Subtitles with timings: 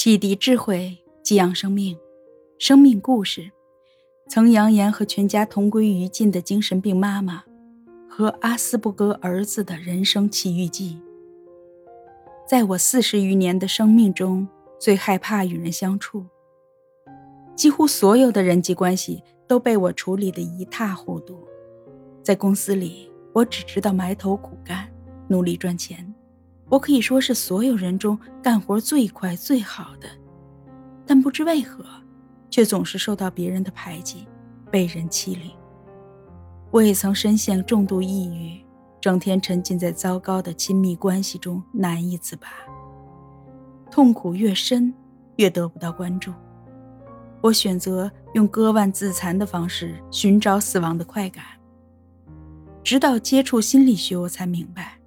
[0.00, 1.98] 启迪智慧，激扬生命，
[2.56, 3.50] 生命故事。
[4.28, 7.42] 曾扬言和全家同归于尽的精神病妈妈，
[8.08, 11.00] 和阿斯伯格儿子的人生奇遇记。
[12.46, 14.46] 在我四十余年的生命中，
[14.78, 16.24] 最害怕与人相处。
[17.56, 21.44] 几乎所有的人际关系都被我处理得一塌糊涂。
[22.22, 24.88] 在公司里，我只知道埋头苦干，
[25.26, 26.14] 努力赚钱。
[26.68, 30.08] 我可以说是所有人中干活最快最好的，
[31.06, 31.84] 但不知为何，
[32.50, 34.26] 却总是受到别人的排挤，
[34.70, 35.50] 被人欺凌。
[36.70, 38.62] 我也曾深陷重度抑郁，
[39.00, 42.48] 整天沉浸在糟糕的亲密关系中难以自拔。
[43.90, 44.92] 痛苦越深，
[45.36, 46.32] 越得不到关注。
[47.40, 51.44] 我选择用割腕自残的方式寻找死亡的快感。
[52.82, 54.98] 直到接触心理学，我才明白，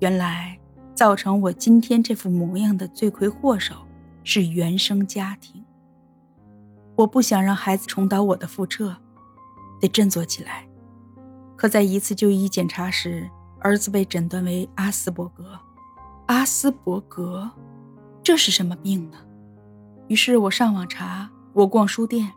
[0.00, 0.57] 原来。
[0.98, 3.86] 造成我今天这副模样的罪魁祸首
[4.24, 5.64] 是原生家庭。
[6.96, 8.96] 我不想让孩子重蹈我的覆辙，
[9.80, 10.68] 得振作起来。
[11.54, 15.56] 可在一次就医检查时，儿子被诊断为阿斯伯格。
[16.26, 17.48] 阿斯伯格，
[18.20, 19.18] 这是什么病呢？
[20.08, 22.32] 于是我上网查，我逛书店，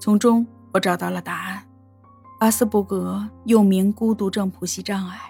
[0.00, 1.62] 从中我找到了答案：
[2.40, 5.20] 阿斯伯格又名孤独症谱系障碍，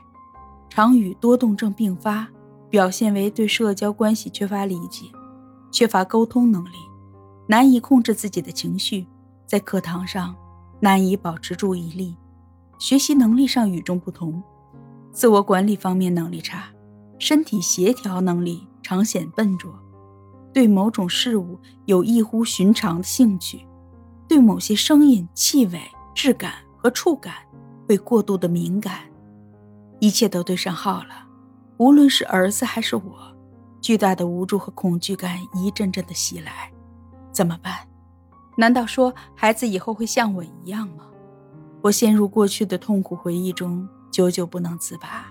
[0.71, 2.27] 常与多动症并发。
[2.69, 5.07] 表现为对社交关系缺乏理解，
[5.71, 6.77] 缺乏沟通能力，
[7.47, 9.07] 难以控制自己的情绪，
[9.47, 10.35] 在课堂上
[10.81, 12.17] 难以保持注意力，
[12.79, 14.43] 学习能力上与众不同，
[15.13, 16.65] 自我管理方面能力差，
[17.19, 19.73] 身体协调能力常显笨拙，
[20.53, 23.67] 对某种事物有异乎寻常的兴趣，
[24.29, 25.81] 对某些声音、气味、
[26.15, 27.35] 质感和触感
[27.87, 29.03] 会过度的敏感，
[30.01, 31.26] 一切都对上号了。
[31.79, 33.37] 无论是儿子还是我，
[33.81, 36.73] 巨大的无助和恐惧感一阵阵的袭来，
[37.33, 37.87] 怎么办？
[38.57, 41.07] 难道说孩子以后会像我一样吗？
[41.83, 45.27] 我陷入过去的痛苦回忆中，久久不能自拔。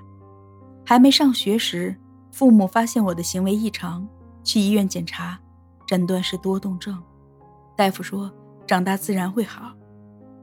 [0.85, 1.99] 还没上学时，
[2.31, 4.07] 父母发现我的行为异常，
[4.43, 5.39] 去医院检查，
[5.87, 7.01] 诊断是多动症。
[7.75, 8.31] 大夫说
[8.67, 9.73] 长大自然会好。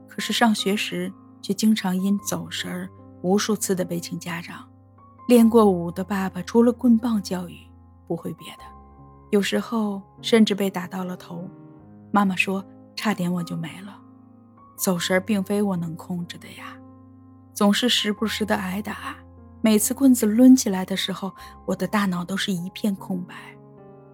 [0.09, 1.11] 可是上学时，
[1.41, 2.89] 却经常因走神儿，
[3.21, 4.67] 无数次的被请家长。
[5.27, 7.57] 练过武的爸爸，除了棍棒教育，
[8.07, 8.63] 不会别的。
[9.31, 11.49] 有时候甚至被打到了头。
[12.11, 12.63] 妈妈说，
[12.95, 13.99] 差点我就没了。
[14.75, 16.75] 走神并非我能控制的呀，
[17.53, 19.15] 总是时不时的挨打。
[19.61, 21.33] 每次棍子抡起来的时候，
[21.65, 23.33] 我的大脑都是一片空白，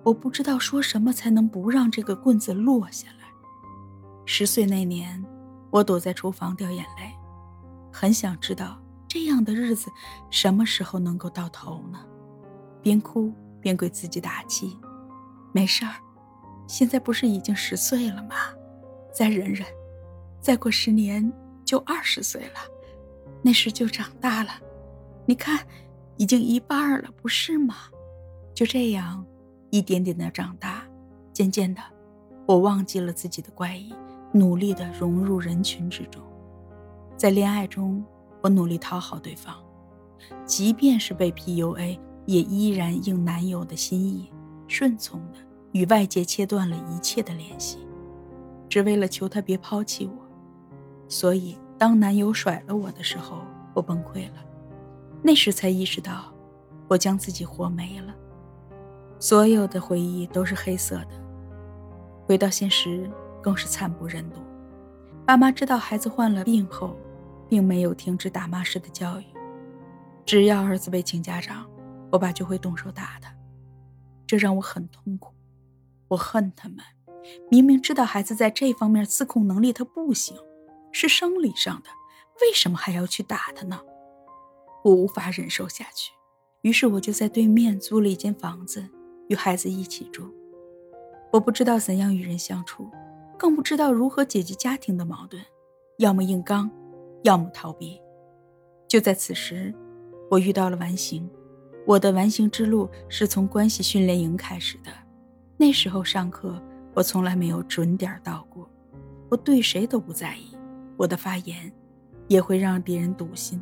[0.04, 3.28] 我不知道说什么才能不让这个棍子落下来。
[4.26, 5.26] 十岁那年，
[5.72, 7.12] 我躲在厨房掉眼泪，
[7.92, 8.78] 很想知道。
[9.10, 9.92] 这样的日子
[10.30, 12.00] 什么时候能够到头呢？
[12.82, 14.78] 边哭边给自己打气
[15.52, 15.96] ：“没事儿，
[16.68, 18.36] 现在不是已经十岁了吗？
[19.12, 19.66] 再忍忍，
[20.40, 21.34] 再过十年
[21.66, 22.60] 就二十岁了，
[23.42, 24.52] 那时就长大了。
[25.26, 25.66] 你看，
[26.18, 27.76] 已经一半了，不是吗？”
[28.54, 29.26] 就这样，
[29.72, 30.84] 一点点的长大，
[31.34, 31.82] 渐渐的，
[32.46, 33.92] 我忘记了自己的怪异，
[34.34, 36.22] 努力的融入人群之中，
[37.18, 38.06] 在恋爱中。
[38.42, 39.56] 我努力讨好对方，
[40.46, 44.32] 即便是被 PUA，也依然应男友的心意，
[44.68, 45.40] 顺从的
[45.74, 47.80] 与外界切断了一切的联系，
[48.70, 50.26] 只为了求他别抛弃我。
[51.10, 53.42] 所以，当男友甩了我的时候，
[53.74, 54.36] 我崩溃了。
[55.22, 56.34] 那时才意识到，
[56.88, 58.16] 我将自己活没了。
[59.20, 61.10] 所有的回忆都是黑色的，
[62.26, 63.10] 回到现实
[63.42, 64.40] 更是惨不忍睹。
[65.26, 66.96] 爸妈知道孩子患了病后。
[67.50, 69.26] 并没有停止打骂式的教育，
[70.26, 71.68] 只要儿子被请家长，
[72.12, 73.36] 我爸就会动手打他，
[74.28, 75.34] 这让我很痛苦。
[76.08, 76.78] 我恨他们，
[77.50, 80.38] 明明知道孩子在这方面自控能力他不行，
[80.92, 81.90] 是生理上的，
[82.42, 83.82] 为什么还要去打他呢？
[84.84, 86.14] 我无法忍受下去，
[86.62, 88.88] 于是我就在对面租了一间房子，
[89.28, 90.34] 与孩子一起住。
[91.32, 92.90] 我不知道怎样与人相处，
[93.38, 95.44] 更不知道如何解决家庭的矛盾，
[95.98, 96.72] 要么硬刚。
[97.24, 98.00] 要么逃避。
[98.88, 99.74] 就在此时，
[100.30, 101.30] 我遇到了完形。
[101.86, 104.92] 我的完形之路是从关系训练营开始的。
[105.58, 106.62] 那时候上课，
[106.94, 108.70] 我从来没有准点到过。
[109.30, 110.56] 我对谁都不在意，
[110.98, 111.72] 我的发言
[112.28, 113.62] 也会让别人堵心。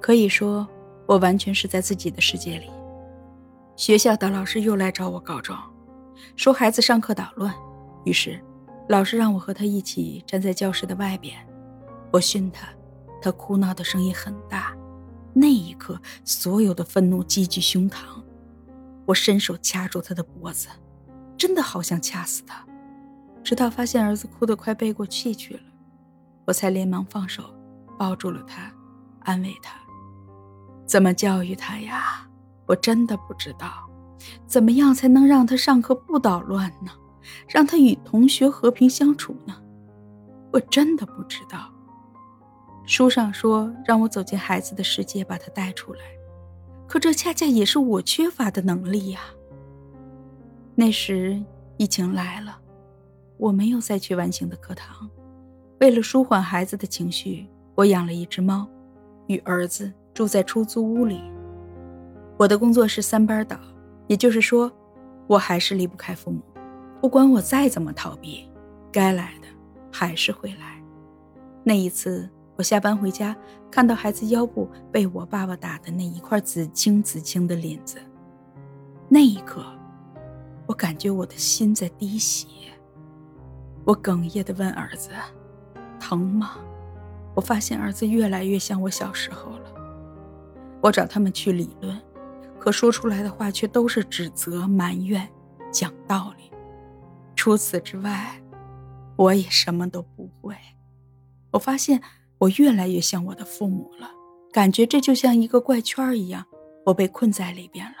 [0.00, 0.66] 可以说，
[1.06, 2.70] 我完全是在自己的世界里。
[3.76, 5.58] 学校的老师又来找我告状，
[6.36, 7.54] 说孩子上课捣乱。
[8.04, 8.38] 于是，
[8.88, 11.34] 老师让我和他一起站在教室的外边。
[12.12, 12.68] 我训他。
[13.24, 14.76] 他哭闹的声音很大，
[15.32, 18.00] 那一刻，所有的愤怒积聚胸膛。
[19.06, 20.68] 我伸手掐住他的脖子，
[21.38, 22.62] 真的好想掐死他。
[23.42, 25.62] 直到发现儿子哭得快背过气去了，
[26.46, 27.42] 我才连忙放手，
[27.98, 28.70] 抱住了他，
[29.20, 29.74] 安慰他
[30.84, 32.28] ：“怎么教育他呀？
[32.66, 33.88] 我真的不知道。
[34.46, 36.90] 怎么样才能让他上课不捣乱呢？
[37.48, 39.54] 让他与同学和平相处呢？
[40.52, 41.70] 我真的不知道。
[42.86, 46.00] 书上说让我走进孩子的世界，把他带出来，
[46.86, 49.20] 可这恰恰也是我缺乏的能力呀。
[50.74, 51.42] 那时
[51.76, 52.60] 疫情来了。”
[53.36, 55.10] 我没有再去完形的课堂，
[55.80, 57.44] 为了舒缓孩子的情绪，
[57.74, 58.66] 我养了一只猫，
[59.26, 61.20] 与儿子住在出租屋里。
[62.36, 63.58] 我的工作是三班倒，
[64.06, 64.70] 也就是说，
[65.26, 66.40] 我还是离不开父母。
[67.00, 68.48] 不管我再怎么逃避，
[68.92, 69.48] 该来的
[69.90, 70.80] 还是会来。
[71.64, 73.36] 那一次，我下班回家，
[73.70, 77.98] 看到孩子腰部被我爸爸打的那一块紫青紫青的领子，
[79.08, 79.64] 那一刻，
[80.66, 82.46] 我感觉我的心在滴血。
[83.84, 85.10] 我哽咽地问儿子
[85.98, 86.58] ：“疼吗？”
[87.34, 89.74] 我发现儿子越来越像我小时候了。
[90.80, 92.00] 我找他们去理论，
[92.58, 95.28] 可说出来的话却都是指责、埋怨、
[95.72, 96.52] 讲道理。
[97.34, 98.40] 除此之外，
[99.16, 100.54] 我也什么都不会。
[101.50, 102.00] 我发现
[102.44, 104.10] 我越来越像我的父母了，
[104.52, 106.44] 感觉这就像一个怪圈一样，
[106.84, 107.96] 我被困在里边了。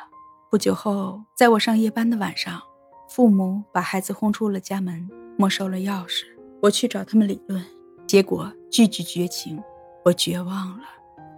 [0.50, 2.60] 不久后，在我上夜班的晚上，
[3.08, 5.08] 父母把孩子轰出了家门。
[5.36, 6.24] 没收了钥匙，
[6.60, 7.64] 我去找他们理论，
[8.06, 9.60] 结果句句绝情。
[10.04, 10.84] 我绝望了，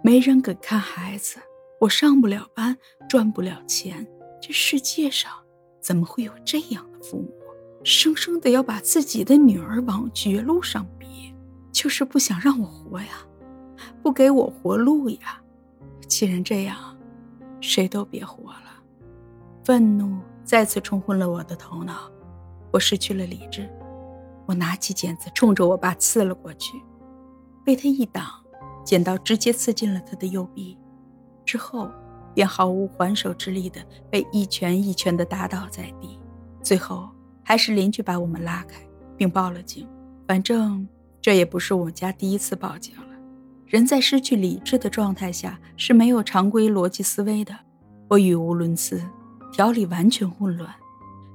[0.03, 1.37] 没人给看孩子，
[1.79, 2.77] 我上不了班，
[3.07, 4.05] 赚不了钱。
[4.41, 5.31] 这世界上
[5.81, 7.31] 怎么会有这样的父母，
[7.83, 10.85] 生生的要把自己的女儿往绝路上，
[11.77, 13.19] 就是不想让我活呀，
[14.01, 15.39] 不给我活路呀。
[16.07, 16.75] 既然这样，
[17.61, 18.81] 谁都别活了。
[19.63, 22.11] 愤怒再次冲昏了我的头脑，
[22.73, 23.69] 我失去了理智。
[24.47, 26.81] 我拿起剪子，冲着我爸刺了过去，
[27.63, 28.25] 被他一挡，
[28.83, 30.75] 剪刀直接刺进了他的右臂，
[31.45, 31.91] 之后
[32.33, 36.19] 便毫无还手之力的被一拳一拳的打倒在地。
[36.63, 37.07] 最后
[37.43, 38.81] 还是邻居把我们拉开，
[39.15, 39.87] 并报了警。
[40.27, 40.87] 反正
[41.27, 43.09] 这也不是我家第一次报警了。
[43.65, 47.53] 人在失去理智的状态下是没有常规逻辑思维的。
[48.07, 49.03] 我语无伦次，
[49.51, 50.73] 条理完全混乱。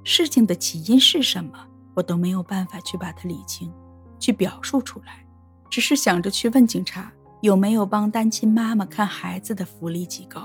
[0.03, 1.53] 事情的起因是什么？
[1.93, 3.71] 我都没有办法去把它理清，
[4.19, 5.27] 去表述出来，
[5.69, 7.12] 只是想着去问警察
[7.43, 10.41] 有没有帮单亲妈妈看孩子的福利机构。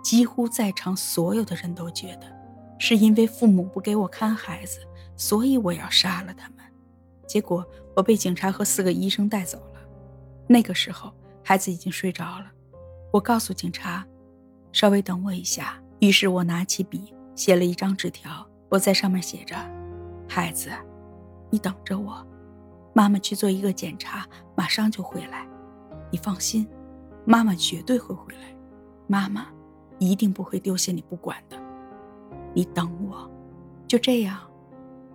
[0.00, 2.32] 几乎在场所有的人都觉得，
[2.78, 4.78] 是因为父母不给我看孩子，
[5.16, 6.58] 所以我要杀了他们。
[7.26, 7.64] 结果
[8.00, 9.80] 我被警察和四个医生带走了。
[10.46, 11.12] 那个时候
[11.44, 12.46] 孩子已经睡着了。
[13.12, 14.06] 我告诉警察，
[14.72, 15.78] 稍微等我一下。
[15.98, 19.54] 于是我拿起笔写了一张纸条，我在上面写着。
[20.26, 20.70] 孩子，
[21.50, 22.26] 你等着我，
[22.94, 24.26] 妈妈去做一个检查，
[24.56, 25.46] 马上就回来。
[26.10, 26.66] 你放心，
[27.26, 28.56] 妈妈绝对会回来，
[29.08, 29.48] 妈妈
[29.98, 31.58] 一定不会丢下你不管的。
[32.54, 33.30] 你等我，
[33.86, 34.40] 就这样，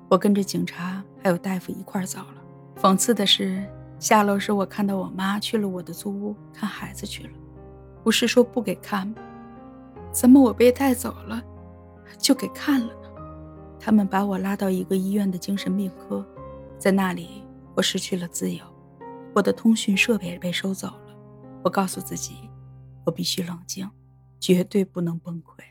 [0.07, 2.34] 我跟着警察还有大夫一块儿走了。
[2.75, 3.63] 讽刺的是，
[3.99, 7.33] 下楼时我看到我妈去了我的租屋看孩子去了，
[8.03, 9.15] 不是说不给看吗？
[10.11, 11.41] 怎么我被带走了，
[12.17, 13.09] 就给看了呢？
[13.79, 16.25] 他们把我拉到一个医院的精神病科，
[16.77, 17.43] 在那里
[17.75, 18.63] 我失去了自由，
[19.33, 21.15] 我的通讯设备被收走了。
[21.63, 22.49] 我告诉自己，
[23.05, 23.89] 我必须冷静，
[24.39, 25.63] 绝对不能崩溃。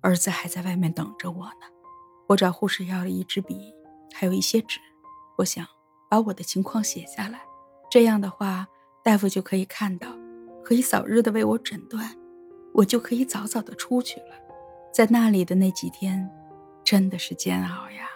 [0.00, 1.66] 儿子还在外面等着我呢。
[2.28, 3.72] 我找护士要了一支笔，
[4.12, 4.80] 还有一些纸，
[5.38, 5.66] 我想
[6.08, 7.40] 把我的情况写下来，
[7.90, 8.66] 这样的话
[9.02, 10.08] 大夫就可以看到，
[10.64, 12.16] 可以早日的为我诊断，
[12.72, 14.36] 我就可以早早的出去了。
[14.92, 16.30] 在那里的那几天。
[16.84, 18.06] 真的是煎熬呀，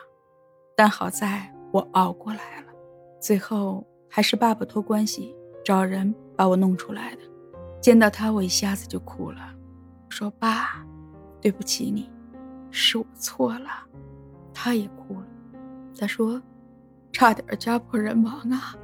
[0.77, 2.69] 但好在我熬过来了。
[3.21, 7.23] 最后还是爸爸托关系找人把我弄出来的。
[7.81, 9.41] 见到他，我一下子就哭了，
[10.09, 10.87] 说：“爸，
[11.41, 12.09] 对不起你，
[12.71, 13.69] 是我错了。”
[14.55, 15.27] 他也哭了，
[15.99, 16.41] 他说
[17.13, 18.75] ：“差点家破人亡啊！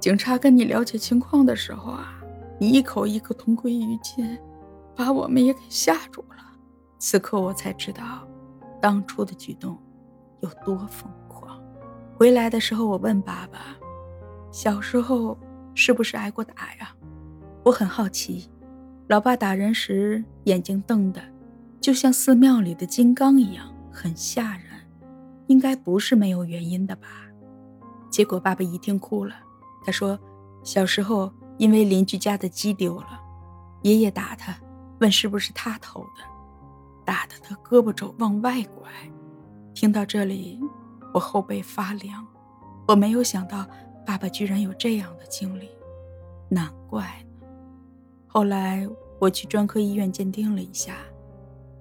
[0.00, 2.20] 警察跟你了解情况的时候啊，
[2.58, 4.38] 你一口一个同归于尽，
[4.94, 6.36] 把我们也给吓住了。
[6.98, 8.26] 此刻我才知道。”
[8.80, 9.76] 当初的举动
[10.40, 11.60] 有多疯狂？
[12.16, 13.58] 回来的时候，我问爸爸
[14.52, 15.36] ：“小时候
[15.74, 16.94] 是不是挨过打呀？”
[17.64, 18.48] 我很好奇。
[19.08, 21.20] 老爸打人时眼睛瞪的，
[21.80, 24.62] 就像寺庙里的金刚一样，很吓人。
[25.48, 27.08] 应该不是没有原因的吧？
[28.10, 29.34] 结果爸爸一听哭了。
[29.84, 30.18] 他说
[30.62, 33.20] ：“小时候因为邻居家的鸡丢了，
[33.82, 34.56] 爷爷打他，
[35.00, 36.22] 问是不是他偷的。”
[37.04, 38.90] 打得他胳膊肘往外拐，
[39.72, 40.60] 听到这里，
[41.14, 42.26] 我后背发凉。
[42.86, 43.66] 我没有想到
[44.04, 45.70] 爸爸居然有这样的经历，
[46.50, 47.04] 难怪
[47.40, 47.46] 呢。
[48.26, 48.86] 后来
[49.18, 50.96] 我去专科医院鉴定了一下，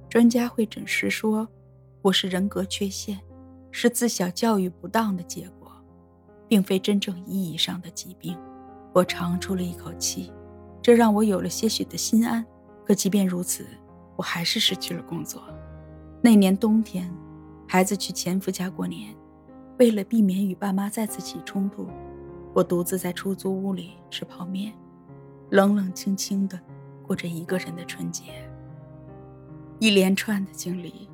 [0.10, 1.48] 专家会诊时说
[2.01, 3.19] 我是人格缺陷，
[3.72, 5.57] 是自小教育不当的结果，
[6.48, 8.38] 并非真正意义上的疾病。
[8.94, 10.32] 我长出了一口气，
[10.82, 12.46] 这让我有了些许的心安。
[12.86, 13.66] 可即便如此，
[14.16, 15.44] 我还是失去了工作。
[16.22, 17.13] 那年冬天，
[17.68, 19.13] 孩子去前夫家过年。
[19.77, 21.88] 为了避免与爸妈再次起冲突，
[22.56, 24.74] 我独自在出租屋里吃泡面，
[25.51, 26.60] 冷冷清清的
[27.04, 28.24] 过着一个人的春节。
[29.77, 31.08] 一连串的经历，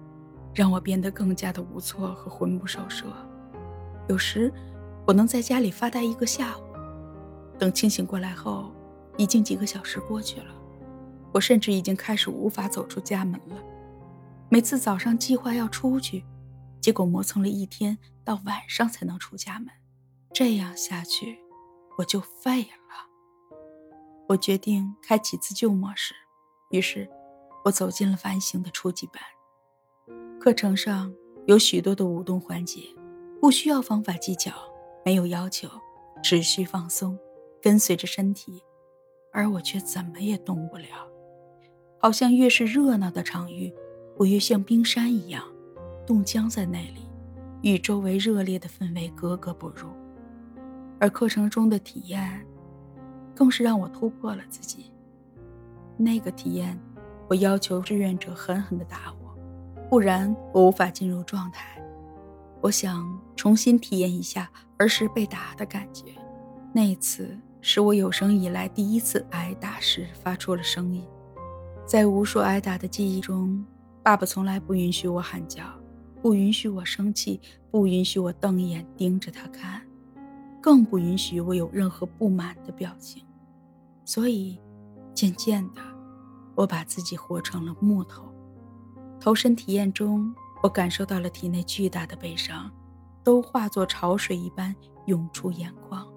[0.53, 3.07] 让我变得更加的无措和魂不守舍。
[4.07, 4.49] 有时，
[5.05, 6.61] 我能在家里发呆一个下午，
[7.59, 8.71] 等清醒过来后，
[9.17, 10.47] 已经几个小时过去了。
[11.33, 13.57] 我甚至已经开始无法走出家门了。
[14.49, 16.23] 每次早上计划要出去。
[16.79, 19.69] 结果磨蹭了一天，到晚上才能出家门，
[20.33, 21.39] 这样下去，
[21.97, 23.57] 我就废了。
[24.27, 26.13] 我决定开启自救模式，
[26.71, 27.09] 于是，
[27.63, 29.23] 我走进了反省的初级班。
[30.41, 31.13] 课程上
[31.45, 32.81] 有许多的舞动环节，
[33.39, 34.51] 不需要方法技巧，
[35.05, 35.67] 没有要求，
[36.21, 37.17] 只需放松，
[37.61, 38.63] 跟随着身体，
[39.31, 41.07] 而我却怎么也动不了，
[41.99, 43.73] 好像越是热闹的场域，
[44.17, 45.43] 我越像冰山一样。
[46.05, 47.09] 冻僵在那里，
[47.61, 49.89] 与周围热烈的氛围格格不入。
[50.99, 52.45] 而课程中的体验，
[53.35, 54.91] 更是让我突破了自己。
[55.97, 56.79] 那个体验，
[57.29, 59.37] 我要求志愿者狠狠地打我，
[59.89, 61.82] 不然我无法进入状态。
[62.63, 66.05] 我想重新体验一下儿时被打的感觉。
[66.71, 71.03] 那次是我有生以来第一次挨打时发出了声音。
[71.85, 73.65] 在无数挨打的记忆中，
[74.01, 75.61] 爸爸从来不允许我喊叫。
[76.21, 79.81] 不允许我生气，不允许我瞪眼盯着他看，
[80.61, 83.25] 更不允许我有任何不满的表情。
[84.05, 84.57] 所以，
[85.13, 85.81] 渐渐的，
[86.55, 88.23] 我把自己活成了木头。
[89.19, 92.71] 投身体验中，我感受到了体内巨大的悲伤，
[93.21, 94.73] 都化作潮水一般
[95.07, 96.07] 涌出眼眶，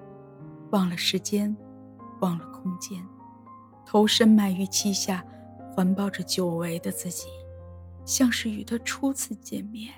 [0.70, 1.54] 忘了时间，
[2.20, 3.04] 忘了空间，
[3.84, 5.26] 头深埋于膝下，
[5.74, 7.26] 环抱着久违的自己。
[8.04, 9.92] 像是与他初次见面，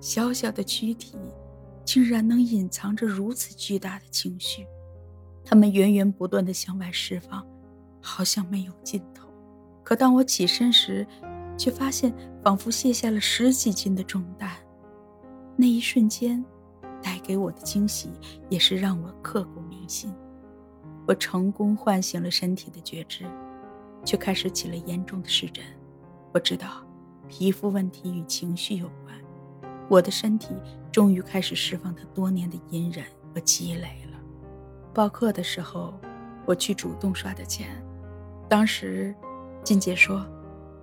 [0.00, 1.16] 小小的躯体，
[1.84, 4.64] 竟然能隐藏着如此巨大的情绪，
[5.44, 7.44] 他们源源不断的向外释放，
[8.00, 9.26] 好像没有尽头。
[9.82, 11.04] 可当我起身时，
[11.56, 14.50] 却发现仿佛卸下了十几斤的重担。
[15.56, 16.44] 那一瞬间，
[17.02, 18.10] 带给我的惊喜，
[18.48, 20.12] 也是让我刻骨铭心。
[21.06, 23.24] 我成功唤醒了身体的觉知，
[24.04, 25.64] 却开始起了严重的湿疹。
[26.32, 26.86] 我知道。
[27.28, 29.16] 皮肤问题与情绪有关，
[29.88, 30.54] 我的身体
[30.90, 34.20] 终于开始释放它多年的隐忍和积累了。
[34.92, 35.94] 报课的时候，
[36.44, 37.82] 我去主动刷的钱，
[38.50, 39.14] 当时
[39.64, 40.26] 金姐说：“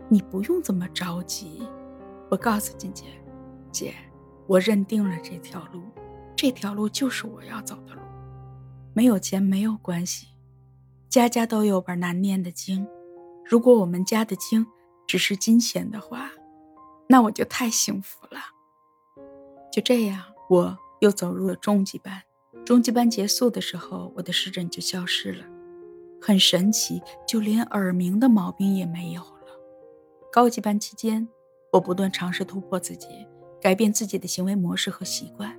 [0.10, 1.64] 你不用这么着急。”
[2.30, 3.06] 我告诉金姐
[3.72, 3.94] ：“姐，
[4.48, 5.84] 我认定了这条路，
[6.36, 8.02] 这条路就是我要走的路。
[8.94, 10.28] 没有钱没有关系，
[11.08, 12.86] 家家都有本难念的经。
[13.46, 14.68] 如果我们家的经
[15.08, 16.32] 只是金钱的话。”
[17.12, 18.40] 那我就太幸福了。
[19.72, 22.22] 就这样，我又走入了中级班。
[22.64, 25.44] 中级班结束的时候，我的湿疹就消失了，
[26.22, 29.39] 很神奇，就连耳鸣的毛病也没有了。
[30.32, 31.28] 高级班期间，
[31.74, 33.08] 我不断尝试突破自己，
[33.60, 35.52] 改变自己的行为模式和习惯。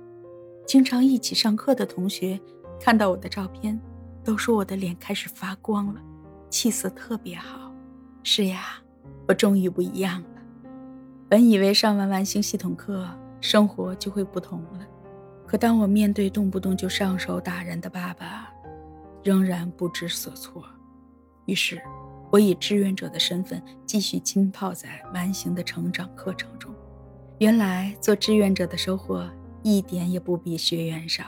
[0.65, 2.39] 经常一起上课的同学
[2.79, 3.77] 看到我的照片，
[4.23, 6.01] 都说我的脸开始发光了，
[6.49, 7.69] 气色特别好。
[8.23, 8.81] 是呀，
[9.27, 10.27] 我终于不一样了。
[11.27, 13.05] 本以为上完完形系统课，
[13.41, 14.87] 生活就会不同了，
[15.45, 18.49] 可当我面对动不动就上手打人的爸爸，
[19.21, 20.63] 仍然不知所措。
[21.45, 21.81] 于是，
[22.31, 26.73] 我以志愿者的身份继续浸泡在完形的成长课程中。
[27.39, 29.29] 原来，做志愿者的收获
[29.61, 31.23] 一点也不比学员少。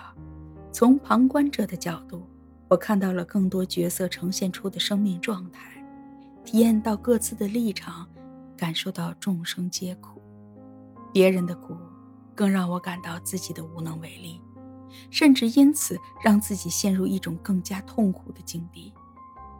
[0.71, 2.25] 从旁观者的角度，
[2.69, 5.85] 我看到了更多角色呈现出的生命状态，
[6.45, 8.07] 体验到各自的立场。
[8.55, 10.21] 感受到众生皆苦，
[11.11, 11.75] 别人的苦，
[12.33, 14.39] 更让我感到自己的无能为力，
[15.09, 18.93] 甚至因此让自己陷入一种更加痛苦的境地，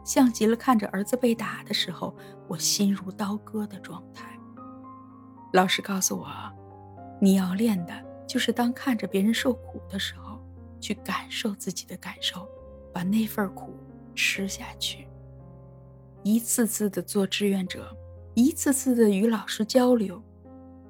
[0.04, 2.14] 像极了看着儿子被打的时候，
[2.46, 4.38] 我心如刀割的状态。
[5.52, 6.28] 老师告诉我，
[7.20, 7.92] 你要练的
[8.26, 10.38] 就是当看着别人受苦的时候，
[10.80, 12.46] 去感受自己的感受，
[12.92, 13.74] 把那份苦
[14.14, 15.08] 吃下去，
[16.22, 17.96] 一次次的做志愿者。
[18.36, 20.20] 一次次的与老师交流，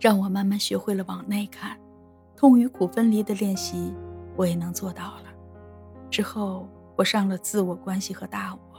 [0.00, 1.78] 让我慢慢学会了往内看，
[2.35, 3.92] 痛与苦分离的练习，
[4.35, 5.25] 我也能做到了。
[6.11, 6.66] 之后，
[6.97, 8.73] 我上了自我关系和大我，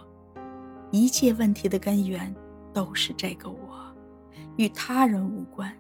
[0.92, 2.34] 一切问题的根源
[2.74, 3.58] 都是这个我，
[4.58, 5.72] 与他人无关。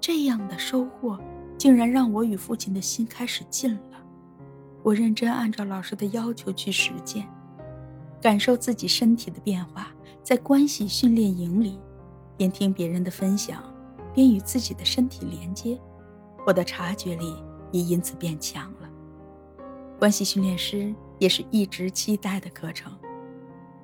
[0.00, 1.18] 这样的收获，
[1.58, 3.98] 竟然让我与父亲的心开始近了。
[4.82, 7.28] 我认真按照老师的要求去实践，
[8.22, 9.88] 感受自己身体的变化，
[10.22, 11.78] 在关系训练营里，
[12.36, 13.62] 边听别人的分享，
[14.14, 15.78] 边与自己的身体连接，
[16.46, 17.34] 我的察觉力
[17.72, 18.88] 也因此变强了。
[19.98, 22.92] 关系训练师也是一直期待的课程，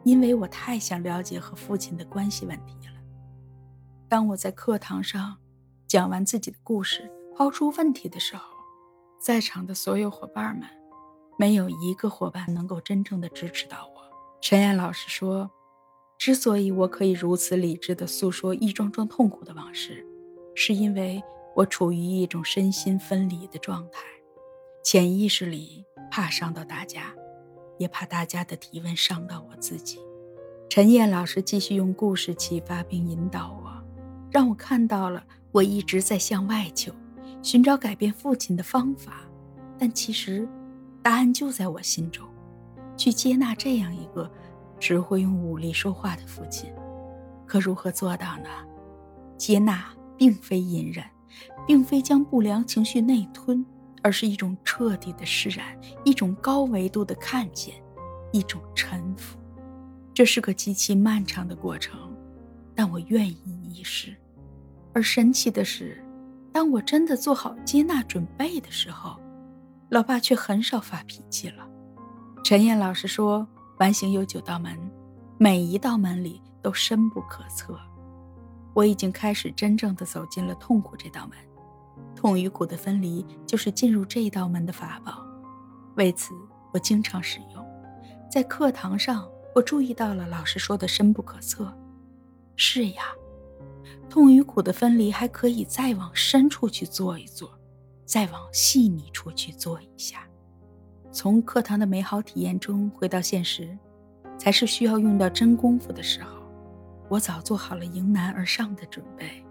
[0.04, 2.94] 因为我太想了解和父亲的关系问题了。
[4.08, 5.36] 当我在课堂上
[5.88, 8.44] 讲完自己的故事，抛出问题的时候，
[9.20, 10.68] 在场的所有伙伴们。
[11.36, 14.02] 没有一个伙伴能够真正的支持到我。
[14.40, 15.50] 陈燕老师说
[16.16, 20.06] ：“之所以我可以如此理智的诉说一桩桩痛苦的往事，
[20.54, 21.20] 是因为
[21.56, 24.04] 我处于一种身心分离的状态，
[24.84, 27.12] 潜意识里怕伤到大家，
[27.78, 29.98] 也怕大家的提问伤到我自己。”
[30.70, 33.72] 陈燕老师继续用故事启发并引导我，
[34.30, 36.92] 让我看到了我一直在向外求，
[37.42, 39.22] 寻找改变父亲的方法，
[39.78, 40.48] 但其实。
[41.02, 42.26] 答案就在我心中，
[42.96, 44.30] 去接纳这样一个
[44.80, 46.72] 只会用武力说话的父亲，
[47.44, 48.48] 可如何做到呢？
[49.36, 49.84] 接纳
[50.16, 51.04] 并非隐忍，
[51.66, 53.62] 并非将不良情绪内吞，
[54.04, 55.66] 而是一种彻底的释然，
[56.04, 57.74] 一种高维度的看见，
[58.32, 59.36] 一种臣服。
[60.12, 62.14] 这是个极其漫长的过程，
[62.74, 64.14] 但我愿意一试。
[64.92, 66.00] 而神奇的是，
[66.52, 69.18] 当我真的做好接纳准备的时候。
[69.90, 71.68] 老爸却很少发脾气了。
[72.42, 73.46] 陈燕老师说
[73.78, 74.76] ：“完形有九道门，
[75.38, 77.78] 每一道门里都深不可测。
[78.72, 81.38] 我已经开始真正的走进了痛苦这道门，
[82.14, 85.24] 痛与苦的分离就是进入这道门的法宝。
[85.96, 86.32] 为此，
[86.72, 87.66] 我经常使用。
[88.30, 91.72] 在课堂上，我注意到了老师说的深不可测。
[92.56, 93.02] 是呀，
[94.08, 97.50] 痛与苦的分离还可以再往深处去做一做。”
[98.06, 100.28] 再往细腻处去做一下，
[101.10, 103.76] 从课堂的美好体验中回到现实，
[104.36, 106.36] 才是需要用到真功夫的时候。
[107.08, 109.43] 我早做好了迎难而上的准备，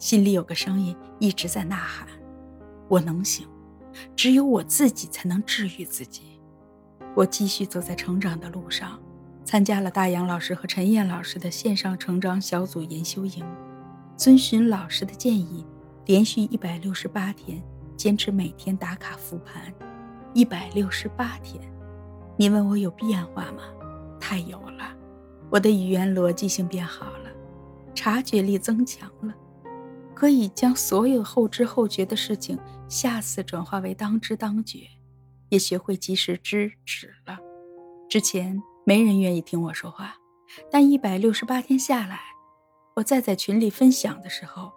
[0.00, 2.08] 心里有个声音一直在呐喊
[2.88, 3.46] ：“我能行，
[4.16, 6.40] 只有我自己才能治愈自己。”
[7.14, 8.98] 我继续走在成长的路上，
[9.44, 13.44] 参加了大杨老师和陈燕老师的线上成长小组研修营，
[14.16, 15.66] 遵循老师的建议，
[16.06, 17.62] 连续一百六十八天。
[17.94, 19.70] 坚持每天打卡复盘，
[20.32, 21.62] 一百六十八天。
[22.38, 23.64] 你问我有变化吗？
[24.18, 24.96] 太有了，
[25.50, 27.30] 我的语言逻辑性变好了，
[27.94, 29.34] 察觉力增强了，
[30.20, 32.58] 可以将所有后知后觉的事情
[32.90, 34.86] 下次转化为当知当觉，
[35.48, 37.38] 也学会及时知止了。
[38.06, 40.16] 之前没人愿意听我说话，
[40.70, 42.20] 但一百六十八天下来，
[42.96, 44.70] 我再在群里分享的时候，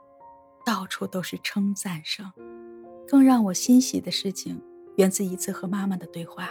[0.65, 2.31] 到处都是称赞声。
[3.05, 4.61] 更让我欣喜的事情，
[4.95, 6.47] 源自一次和妈妈的对话。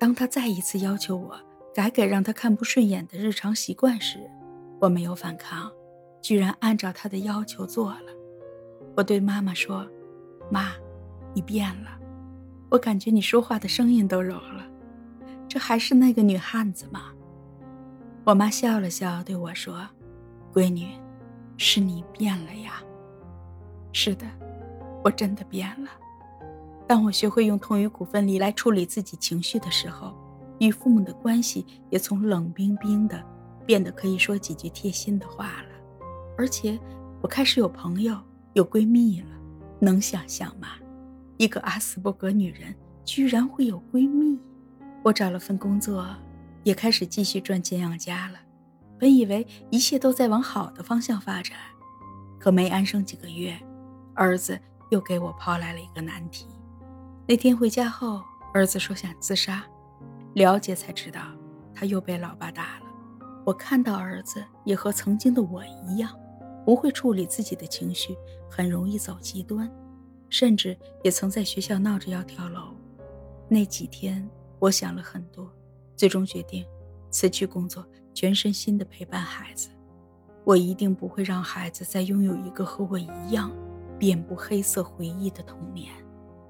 [0.00, 1.40] 当她再一次要求我
[1.72, 4.28] 改改让她看不顺眼的日常习惯时，
[4.80, 5.70] 我没有反抗，
[6.20, 8.06] 居然按照他的要求做了。
[8.96, 9.86] 我对妈妈说
[10.50, 10.72] ：“妈，
[11.34, 11.90] 你变了，
[12.70, 14.66] 我感觉你说话的声音都柔了，
[15.48, 17.12] 这还是那个女汉子吗？”
[18.24, 19.88] 我妈笑了笑对我说
[20.52, 20.88] ：“闺女，
[21.56, 22.82] 是你变了呀。”
[23.92, 24.26] 是的。
[25.04, 25.88] 我真的变了。
[26.86, 30.12] 当我学会用痛与苦分离来处理自己情绪的时候，
[30.58, 33.24] 与父母的关系也从冷冰冰的
[33.64, 35.67] 变得可以说几句贴心的话了。
[36.38, 36.78] 而且，
[37.20, 38.16] 我开始有朋友、
[38.54, 39.26] 有闺蜜了。
[39.80, 40.68] 能想象吗？
[41.36, 42.74] 一个阿斯伯格女人
[43.04, 44.38] 居然会有闺蜜？
[45.04, 46.06] 我找了份工作，
[46.62, 48.38] 也开始继续赚钱养家了。
[48.98, 51.56] 本以为一切都在往好的方向发展，
[52.38, 53.54] 可没安生几个月，
[54.14, 54.58] 儿子。
[54.90, 56.46] 又给我抛来了一个难题。
[57.26, 58.22] 那天回家后，
[58.54, 59.62] 儿子说想自杀，
[60.32, 61.20] 了解才知道
[61.74, 62.86] 他又被老爸打了。
[63.44, 66.10] 我看到儿子也和曾经的我一样，
[66.68, 68.14] 不会处理自己的情绪，
[68.46, 69.72] 很容易走极端，
[70.28, 72.74] 甚至也曾在学校闹着要跳楼。
[73.48, 74.28] 那几天，
[74.58, 75.50] 我想了很多，
[75.96, 76.62] 最终决定
[77.10, 79.70] 辞去工作，全身心的陪伴孩子。
[80.44, 83.50] 我一定不会让孩子再拥有一个和我一样。
[83.98, 85.90] 遍布黑色回忆的童年。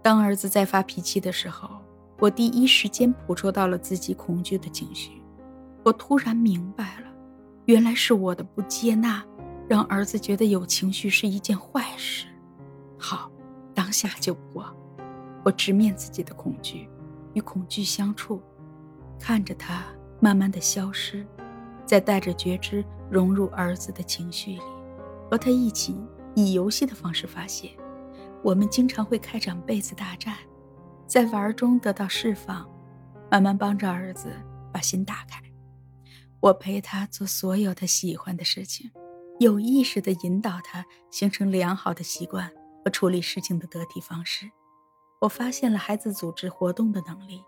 [0.03, 1.71] 当儿子在发脾气的时候，
[2.19, 5.23] 我第一时间捕捉到了自己恐惧的情绪。
[5.85, 7.07] 我突然明白了，
[7.67, 9.25] 原来是我的不接纳，
[9.69, 12.27] 让儿子觉得有情绪是一件坏事。
[12.99, 13.31] 好，
[13.75, 14.75] 当下就过。
[15.45, 16.89] 我直面自己的恐惧，
[17.35, 18.43] 与恐惧相处，
[19.21, 19.85] 看着他
[20.21, 21.27] 慢慢的消失，
[21.85, 24.63] 再带着觉知融入儿子的情绪里，
[25.31, 25.97] 和他一起
[26.35, 27.71] 以游戏的方式发泄。
[28.43, 30.35] 我们经常会开展被子大战，
[31.07, 32.69] 在玩中得到释放，
[33.31, 34.33] 慢慢帮着儿子
[34.73, 35.43] 把心打开。
[36.41, 38.91] 我陪他做所有他喜欢的事情。
[39.39, 42.51] 有意识地引导他形成良好的习惯
[42.85, 44.51] 和处理事情的得体方式。
[45.21, 47.45] 我发现了孩子组织活动的能力，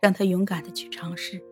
[0.00, 1.42] 让他勇敢地去尝试。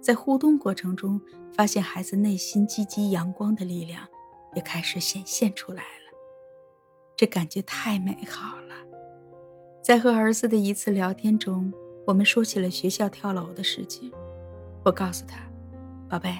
[0.00, 1.20] 在互动过程中，
[1.52, 4.06] 发现孩子内心积极阳光的力量
[4.54, 6.16] 也开始显现出来了。
[7.16, 8.74] 这感觉太美好了。
[9.82, 11.72] 在和儿子的一次聊天中，
[12.06, 14.12] 我们说起了学校跳楼的事情。
[14.84, 15.40] 我告诉他
[16.08, 16.34] ：“宝贝，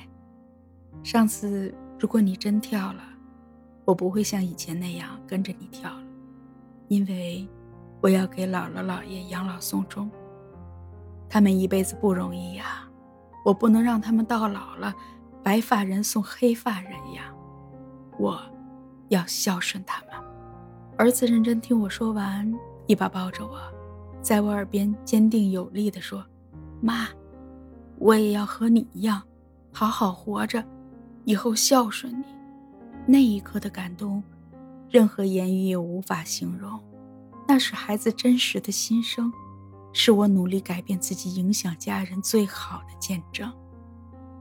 [1.02, 3.02] 上次……”如果你真跳了，
[3.84, 6.02] 我不会像以前那样跟着你跳了，
[6.88, 7.46] 因为
[8.00, 10.10] 我要给姥姥姥爷养老送终。
[11.28, 12.88] 他们一辈子不容易呀，
[13.44, 14.94] 我不能让他们到老了，
[15.42, 17.30] 白发人送黑发人呀。
[18.18, 18.40] 我
[19.10, 20.10] 要孝顺他们。
[20.96, 22.50] 儿子认真听我说完，
[22.86, 23.58] 一把抱着我，
[24.22, 26.24] 在我耳边坚定有力地说
[26.80, 27.08] ：“妈，
[27.98, 29.22] 我也要和你一样，
[29.70, 30.64] 好好活着。”
[31.24, 32.24] 以后孝顺你，
[33.06, 34.22] 那一刻的感动，
[34.88, 36.80] 任何言语也无法形容。
[37.46, 39.32] 那是孩子真实的心声，
[39.92, 43.52] 是我努力改变自己、影响家人最好的见证。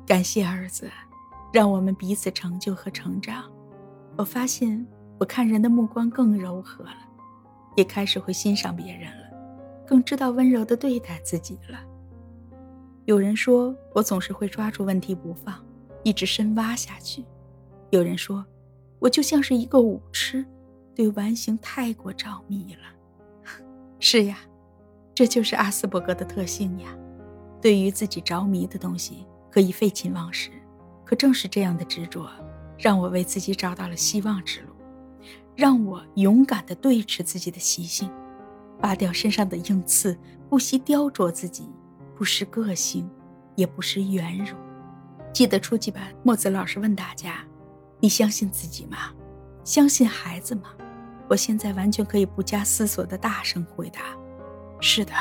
[0.06, 0.90] 感谢儿子，
[1.52, 3.44] 让我们彼此成就和成长。
[4.16, 4.86] 我发现，
[5.20, 6.98] 我看人的目光更柔和了，
[7.76, 9.24] 也开始会欣赏别人了，
[9.88, 11.80] 更知道温柔的对待自己了。
[13.06, 15.64] 有人说我总是会抓住问题不放。
[16.04, 17.24] 一直深挖下去。
[17.92, 18.46] 有人说，
[19.00, 20.46] 我就像是一个舞痴，
[20.96, 23.64] 对完形太过着迷了。
[24.00, 24.38] 是呀，
[25.16, 26.96] 这就是阿斯伯格的特性呀。
[27.62, 30.50] 对于自己着迷的东西，可以废寝忘食。
[31.04, 32.30] 可正是这样的执着，
[32.78, 34.74] 让我为自己找到了希望之路，
[35.56, 38.10] 让我勇敢地对峙自己的习性，
[38.80, 40.16] 拔掉身上的硬刺，
[40.48, 41.68] 不惜雕琢自己，
[42.16, 43.10] 不失个性，
[43.56, 44.56] 也不失圆融。
[45.34, 47.46] 记得初级班，墨子老师问大家
[48.00, 49.14] ：“你相信自己吗？
[49.64, 50.72] 相信孩子吗？”
[51.30, 54.02] 我现在完全可以不加思索的大声回答
[54.82, 55.14] ：“是的，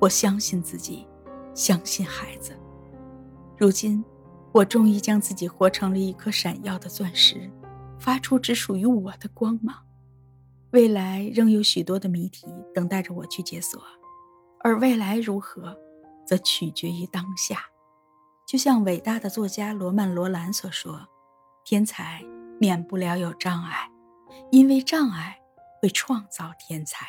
[0.00, 1.06] 我相信自己，
[1.54, 2.58] 相信孩子。”
[3.58, 4.02] 如今，
[4.52, 7.50] 我终于将自己活成了一颗闪耀的钻石，
[7.98, 9.76] 发出只属于我的光芒。
[10.70, 13.80] 未来仍有许多的谜题等待着我去解锁，
[14.60, 15.76] 而未来如何，
[16.26, 17.60] 则取决于当下。
[18.46, 21.08] 就像伟大的作家罗曼·罗兰所说
[21.66, 22.22] ：“天才
[22.60, 23.90] 免不了有障碍，
[24.52, 25.40] 因为障碍
[25.82, 27.04] 会创造天才。”